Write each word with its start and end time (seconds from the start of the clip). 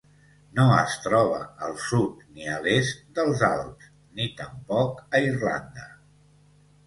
No 0.59 0.63
es 0.83 0.93
troba 1.01 1.41
al 1.65 1.75
sud 1.83 2.23
ni 2.37 2.47
a 2.53 2.55
l'est 2.63 3.03
dels 3.19 3.43
Alps 3.49 3.91
ni 4.21 4.27
tampoc 4.39 5.03
a 5.19 5.21
Irlanda. 5.27 5.85